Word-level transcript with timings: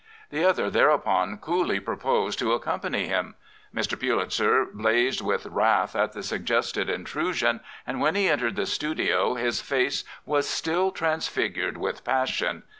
The 0.31 0.43
other 0.43 0.71
thereupon 0.71 1.37
coolly 1.37 1.79
proposed 1.79 2.39
to 2.39 2.53
accompany 2.53 3.05
him. 3.05 3.35
Mr. 3.71 3.95
Pulitzer 3.99 4.65
blazed 4.65 5.21
with 5.21 5.45
wrath 5.45 5.95
at 5.95 6.13
the 6.13 6.23
sug 6.23 6.43
gested 6.45 6.87
intsosion 6.89 7.59
and 7.85 8.01
when 8.01 8.15
he 8.15 8.27
entered 8.27 8.55
the 8.55 8.65
studio 8.65 9.35
his 9.35 9.61
face 9.61 10.03
was 10.25 10.47
^ 10.47 10.49
still 10.49 10.89
transfigured 10.89 11.77
with 11.77 12.03
passion. 12.03 12.63